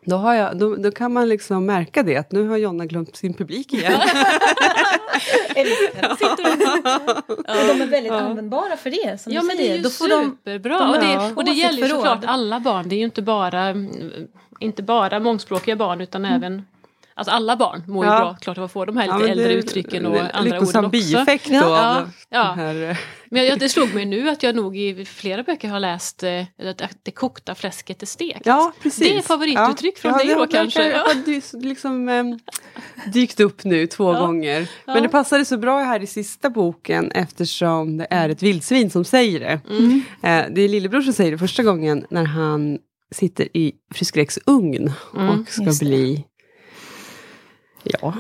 [0.05, 3.17] Då, har jag, då, då kan man liksom märka det, att nu har Jonna glömt
[3.17, 3.93] sin publik igen.
[7.37, 9.21] Och de är väldigt användbara för det.
[9.21, 10.79] Som Ja men det är ju Då får de, superbra.
[10.79, 12.89] de och det, och det gäller ju såklart alla barn.
[12.89, 13.75] Det är ju inte bara,
[14.61, 16.37] inte bara mångspråkiga barn utan Mm.
[16.37, 16.63] även
[17.21, 18.19] Alltså alla barn mår ju Ja.
[18.19, 20.89] bra, klart att få de här Ja, lite det äldre uttrycken och andra orden också.
[20.89, 21.55] bieffekt då.
[21.55, 22.07] Ja.
[22.31, 22.97] Ja, här, eh,
[23.31, 26.41] Men jag, det slog mig nu att jag nog i flera böcker har läst eh,
[26.69, 28.41] att det kokta fläsket är stekt.
[28.45, 29.09] Ja, precis.
[29.09, 30.83] Det är favorituttryck från dig det då har- kanske?
[30.91, 32.39] Det har liksom äm,
[33.13, 34.21] dykt upp nu två Ja.
[34.21, 34.61] gånger.
[34.87, 34.95] Ja.
[34.95, 39.05] Men det passade så bra här i sista boken eftersom det är ett vildsvin som
[39.05, 39.61] säger det.
[39.71, 40.03] Mm.
[40.23, 42.79] Eh, det är lillebror som säger det första gången när han
[43.13, 46.25] sitter i fru Skräcks ugn Mm, och ska bli,
[47.83, 48.15] ja,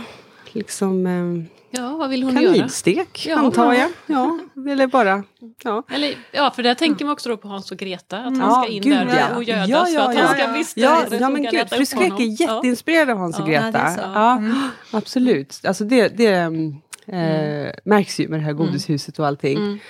[0.53, 2.55] liksom äm, Ja, vad vill hon göra?
[2.55, 3.37] kaninstek Ja.
[3.37, 3.91] antar jag.
[4.07, 4.39] Ja,
[4.71, 5.23] eller bara,
[5.63, 5.83] ja.
[5.91, 8.41] Eller, ja, för där tänker man också då på Hans och Greta, att Mm.
[8.41, 9.37] han ska Ja, in gud, där ja.
[9.37, 10.53] och gödas Ja, för ja, att ja, han ska ja.
[10.53, 12.43] bli Ja, ja men gud, fru Skräck är.
[12.43, 12.55] Ja.
[12.57, 13.93] jätteinspirerad av Hans och Ja, ja, Greta.
[14.15, 14.55] Ja, Mm.
[14.91, 15.61] absolut.
[15.65, 16.75] Alltså det, det mm,
[17.07, 19.81] eh, märks ju med det här godishuset och allting.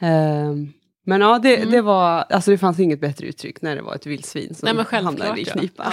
[0.00, 0.72] Mm.
[1.08, 1.70] Men ja, det, Mm.
[1.70, 4.84] det var, alltså det fanns inget bättre uttryck när det var ett vildsvin som Nej,
[5.02, 5.52] hamnade i ja.
[5.52, 5.92] knipa.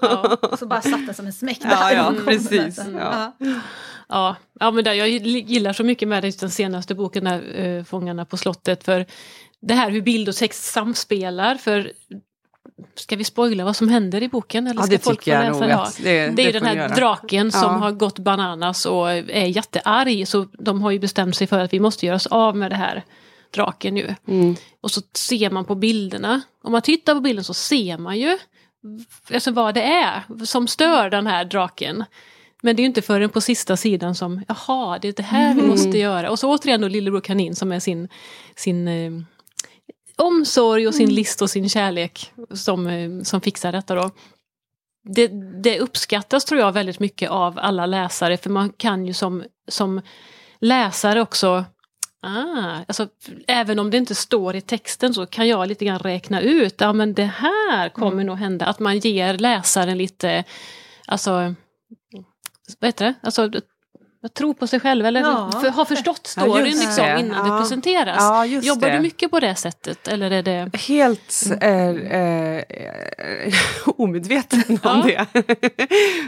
[0.00, 0.36] Ja.
[0.42, 1.96] Och så bara satt den som en smäck Ja, där.
[1.96, 2.24] ja, Mm.
[2.24, 2.78] precis.
[2.78, 2.96] Mm.
[2.96, 3.32] Ja.
[4.08, 7.84] Ja, ja men där, jag gillar så mycket med det, den senaste boken, där, uh,
[7.84, 9.06] Fångarna på slottet, för
[9.62, 11.54] det här hur bild och text samspelar.
[11.54, 11.92] För
[12.94, 14.66] Ska vi spoila vad som händer i boken?
[14.66, 15.70] Eller Ja, ska det folk tycker jag nog.
[15.70, 15.88] Ja.
[16.02, 17.68] Det, Det är den här draken som Ja.
[17.68, 20.28] har gått bananas och är jättearg.
[20.28, 22.76] Så de har ju bestämt sig för att vi måste göra oss av med det
[22.76, 23.04] här
[23.52, 24.14] draken nu.
[24.28, 24.56] Mm.
[24.80, 26.42] Och så ser man på bilderna.
[26.62, 28.38] Om man tittar på bilden så ser man ju
[29.34, 32.04] alltså vad det är som stör den här draken.
[32.62, 35.54] Men det är ju inte förrän på sista sidan som, jaha, det är det här
[35.54, 35.70] vi Mm.
[35.70, 36.30] måste göra.
[36.30, 38.08] Och så återigen då Lillebror Kanin som är sin,
[38.56, 39.12] sin eh,
[40.16, 41.14] omsorg och sin Mm.
[41.14, 44.10] list och sin kärlek som, eh, som fixar detta då.
[45.04, 45.28] Det,
[45.62, 50.00] det uppskattas tror jag väldigt mycket av alla läsare för man kan ju som, som
[50.60, 51.64] läsare också
[52.24, 53.08] Ah, alltså,
[53.46, 56.92] även om det inte står i texten så kan jag lite grann räkna ut, ja
[56.92, 58.26] men det här kommer Mm.
[58.26, 58.66] nog hända.
[58.66, 60.44] Att man ger läsaren lite,
[61.06, 61.54] alltså,
[62.78, 63.14] vad heter det?
[63.22, 63.50] Alltså,
[64.24, 65.50] att tro på sig själv eller Ja.
[65.62, 67.20] för, ha förstått Ja, storyn liksom, det.
[67.20, 67.52] innan Ja.
[67.54, 68.16] det presenteras.
[68.18, 68.94] Ja, Jobbar det.
[68.96, 70.76] du mycket på det sättet eller är det...
[70.76, 72.64] Helt eh, eh,
[73.96, 75.26] omedveten om Ja.
[75.32, 75.48] det.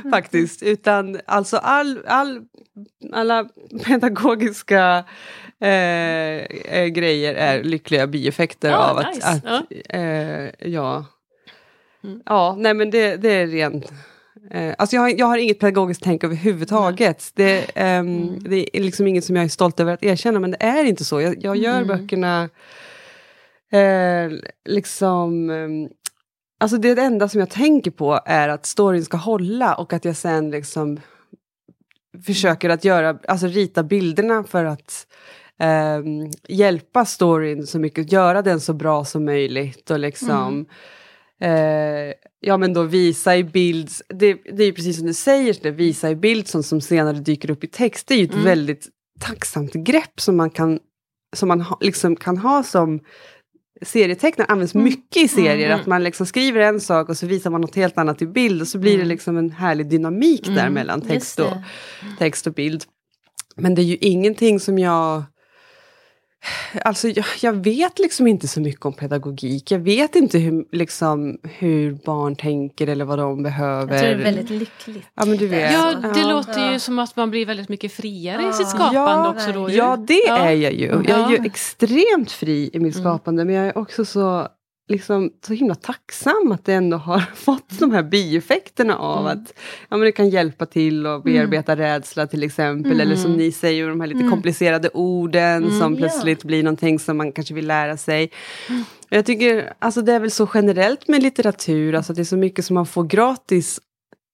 [0.10, 0.62] Faktiskt.
[0.62, 2.40] Utan alltså all, all,
[3.12, 3.46] alla
[3.84, 5.04] pedagogiska
[5.60, 9.28] eh, eh, grejer är lyckliga bieffekter Ja, av att, nice.
[9.28, 9.98] att Ja.
[9.98, 11.04] eh, ja.
[12.04, 12.20] Mm.
[12.26, 13.92] Ja, nej men det, det är rent
[14.50, 17.30] Eh, alltså jag, har, jag har inget pedagogiskt tänk överhuvudtaget.
[17.34, 18.38] Det, ehm, Mm.
[18.44, 21.04] det är liksom inget som jag är stolt över att erkänna, men det är inte
[21.04, 21.20] så.
[21.20, 21.88] Jag, jag gör Mm.
[21.88, 22.48] böckerna
[23.72, 24.32] eh,
[24.64, 25.50] liksom...
[25.50, 25.88] ehm,
[26.60, 30.16] alltså det enda som jag tänker på är att storyn ska hålla och att jag
[30.16, 31.00] sen liksom
[32.26, 35.06] försöker att göra, alltså rita bilderna för att
[35.58, 40.66] ehm, hjälpa storyn så mycket, göra den så bra som möjligt och liksom
[41.42, 45.56] eh, ja men då visa i bild, det, det är ju precis som du säger,
[45.62, 48.32] det, visa i bild som, som senare dyker upp i text, det är ju ett
[48.32, 48.44] Mm.
[48.44, 48.88] väldigt
[49.20, 50.78] tacksamt grepp som man kan,
[51.36, 53.00] som man ha, liksom kan ha som
[53.82, 55.80] serietecknare, används mycket i serier, Mm.
[55.80, 58.60] att man liksom skriver en sak och så visar man något helt annat i bild
[58.60, 59.08] och så blir det Mm.
[59.08, 60.72] liksom en härlig dynamik där Mm.
[60.74, 61.52] mellan Just text och,
[62.18, 62.84] text och bild.
[63.56, 65.22] Men det är ju ingenting som jag...
[66.84, 69.70] Alltså jag, jag vet liksom inte så mycket om pedagogik.
[69.70, 73.92] Jag vet inte hur, liksom, hur barn tänker eller vad de behöver.
[73.94, 75.06] Jag tror det är väldigt lyckligt.
[75.14, 75.72] Ja men du vet.
[75.72, 76.28] Ja, det Ja.
[76.30, 76.78] låter ju Ja.
[76.78, 78.52] som att man blir väldigt mycket friare i Ja.
[78.52, 79.76] sitt skapande Ja, också då ju.
[79.76, 80.36] Ja, det Ja.
[80.38, 80.86] är jag ju.
[81.08, 83.04] Jag är ju extremt fri i mitt Mm.
[83.04, 84.48] skapande, men jag är också så,
[84.88, 89.38] liksom, så himla tacksam att det ändå har fått de här bieffekterna av Mm.
[89.38, 89.52] att
[89.88, 93.00] ja, men det kan hjälpa till att bearbeta rädsla till exempel, Mm.
[93.06, 94.30] eller som ni säger, de här lite Mm.
[94.30, 95.78] komplicerade orden Mm.
[95.80, 95.98] som Ja.
[95.98, 98.30] plötsligt blir någonting som man kanske vill lära sig.
[99.08, 102.64] Jag tycker, alltså det är väl så generellt med litteratur, alltså det är så mycket
[102.64, 103.80] som man får gratis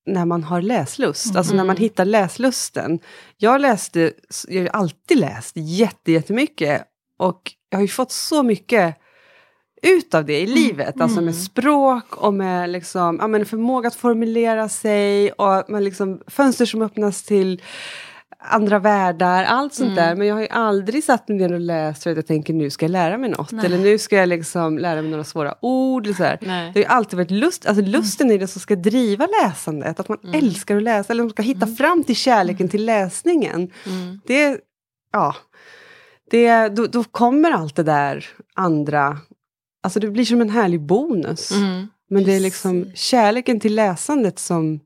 [0.07, 1.81] när man har läslust, alltså när man Mm.
[1.83, 2.99] hittar läslusten.
[3.37, 4.13] Jag läste,
[4.49, 6.83] jag har ju alltid läst jätte, jättemycket
[7.19, 8.97] och jag har ju fått så mycket
[9.83, 11.35] ut av det i livet, alltså med Mm.
[11.35, 16.83] språk och med liksom, ja, men förmåga att formulera sig och med liksom fönster som
[16.83, 17.63] öppnas till
[18.43, 20.05] andra världar, allt sånt Mm.
[20.05, 20.15] där.
[20.17, 22.71] Men jag har ju aldrig satt mig ner och läst för att jag tänker nu
[22.71, 23.53] ska jag lära mig något.
[23.53, 23.67] Nej.
[23.67, 26.07] Eller nu ska jag liksom lära mig några svåra ord.
[26.07, 26.39] Eller så här.
[26.43, 26.71] Nej.
[26.75, 30.01] Det har ju alltid varit lust, alltså lusten i det som ska driva läsandet.
[30.01, 30.45] Att man Mm.
[30.45, 33.71] älskar att läsa, eller man ska hitta fram till kärleken till läsningen.
[33.87, 34.21] Mm.
[34.27, 34.61] Det,
[35.13, 35.35] ja,
[36.31, 39.19] det, då, då kommer allt det där andra,
[39.83, 41.51] alltså det blir som en härlig bonus.
[41.51, 41.89] Mm.
[42.11, 44.81] Men det är liksom kärleken till läsandet som,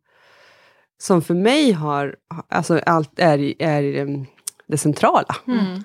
[1.03, 2.17] som för mig har,
[2.49, 4.27] alltså allt är, i- är i
[4.69, 5.37] det, centrala.
[5.49, 5.85] Mm.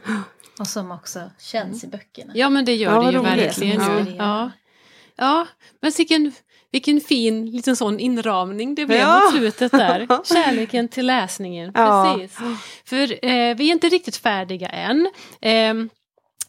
[0.60, 2.32] Och som också känns i böckerna.
[2.36, 3.82] Ja men det gör Ja, det ju verkligen.
[3.82, 4.06] Ja.
[4.17, 4.52] Ja.
[5.15, 5.48] ja,
[5.82, 6.32] men sicken
[6.72, 9.19] Vilken fin liten sån inramning det blev Ja.
[9.19, 10.08] mot slutet där.
[10.34, 11.72] Kärleken till läsningen.
[11.76, 12.15] Ja.
[12.19, 12.38] Precis.
[12.86, 15.10] För eh, vi är inte riktigt färdiga än.
[15.41, 15.74] Eh,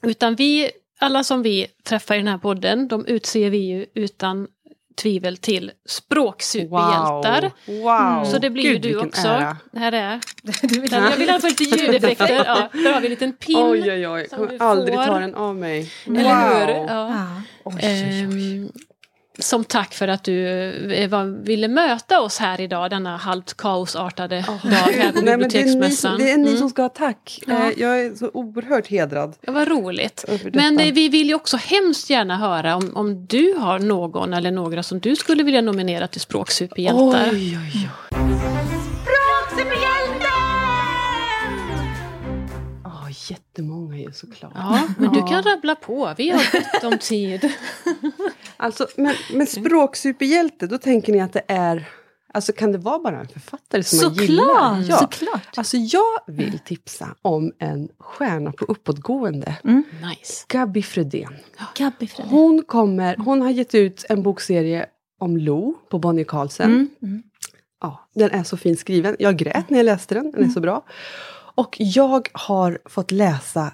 [0.02, 4.46] utan vi, alla som vi träffar i den här podden, de utser vi ju utan
[5.02, 7.50] tvivel till språksuperhjältar.
[7.66, 7.82] Wow.
[7.82, 8.24] wow.
[8.24, 9.28] Så det blir Gud, ju du också.
[9.28, 9.56] Ära.
[9.72, 10.20] Det här är.
[10.90, 12.44] Jag vill ha lite ljudeffekter.
[12.46, 13.56] Ja, där har vi en liten pin.
[13.58, 14.28] Oj, oj, oj.
[14.28, 15.92] som Kommer du aldrig ta den av mig.
[16.06, 16.74] Eller hur?
[16.74, 16.86] Ja.
[16.88, 17.42] Ja.
[17.64, 18.70] Oj, oj, oj.
[19.40, 20.46] Som tack för att du
[20.92, 25.24] eh, var, ville möta oss här idag, denna halvt kaosartade dag här på Nej, men
[25.24, 26.18] det, är ni, biblioteksmässan.
[26.18, 26.58] det är ni Mm.
[26.58, 27.40] som ska ha tack.
[27.46, 27.52] Ja.
[27.52, 29.34] Eh, Jag är så oerhört hedrad.
[29.40, 30.24] Ja, vad roligt.
[30.52, 34.50] Men eh, vi vill ju också hemskt gärna höra om, om du har någon eller
[34.50, 37.28] några som du skulle vilja nominera till språksuperhjältar.
[37.32, 38.59] Oj, oj, oj.
[43.30, 44.52] Jättemånga ju såklart.
[44.54, 46.14] Ja, men du kan rabbla på.
[46.16, 47.52] Vi har gott om tid.
[48.56, 51.88] Alltså, men, men språksuperhjälte, då tänker ni att det är...
[52.34, 54.44] Alltså kan det vara bara en författare som man gillar?
[54.44, 54.86] Såklart!
[54.88, 54.98] Ja.
[54.98, 55.58] Såklart.
[55.58, 59.56] Alltså jag vill tipsa om en stjärna på uppåtgående.
[59.62, 60.44] Nice.
[60.48, 61.36] Gabi Fredén.
[61.76, 62.32] Gabby Fredrik.
[62.32, 64.86] Hon, kommer, hon har gett ut en bokserie
[65.20, 66.70] om Lo på Bonnie Carlsen.
[66.70, 66.90] Mm.
[67.02, 67.22] Mm.
[67.80, 69.16] Ja, den är så fint skriven.
[69.18, 70.84] Jag grät när jag läste den, den är så bra.
[71.54, 73.72] Och jag har fått läsa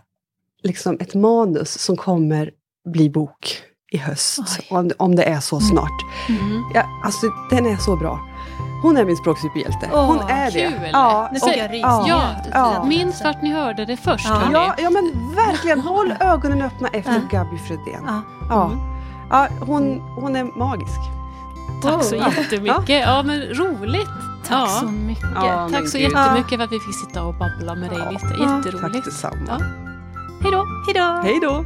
[0.62, 2.50] liksom ett manus som kommer
[2.88, 3.62] bli bok
[3.92, 4.38] i höst.
[4.60, 4.66] Oj.
[4.70, 6.00] Om, om det är så snart.
[6.28, 6.62] Mm.
[6.74, 8.20] Ja, alltså den är så bra.
[8.82, 9.90] Hon är min språksuperhjälte.
[9.92, 10.68] Åh, Hon är det.
[10.68, 10.90] kul.
[10.92, 11.74] Ja, Nu fick jag
[12.08, 12.84] ja, ja.
[12.84, 14.42] Minns vart ni hörde det först, Ja.
[14.52, 15.80] Ja, ja men verkligen.
[15.80, 17.38] Håll ögonen öppna efter Ja.
[17.38, 18.02] Gabi Fredén.
[18.06, 18.22] Ja.
[18.50, 18.70] Ja.
[19.30, 21.00] Ja, hon, hon är magisk.
[21.82, 22.24] Tack så Wow.
[22.38, 23.00] jättemycket.
[23.06, 24.08] Ja, men roligt.
[24.48, 24.80] Tack ja.
[24.80, 25.24] så mycket.
[25.34, 28.10] Ja, tack så jättemycket för att vi fick sitta och babbla med dig ja.
[28.10, 28.26] lite.
[28.26, 28.80] Jätteroligt.
[28.80, 29.58] Tack detsamma.
[30.42, 30.64] Hej då.
[30.86, 31.20] Hej då.
[31.22, 31.64] Hej då.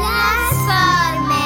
[0.00, 1.39] Läs för mig.